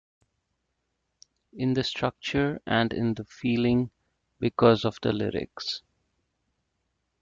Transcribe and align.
In 1.53 1.75
the 1.75 1.83
structure 1.83 2.59
and 2.65 2.91
in 2.91 3.13
the 3.13 3.23
feeling 3.25 3.91
because 4.39 4.83
of 4.83 4.97
the 5.03 5.13
lyrics. 5.13 5.83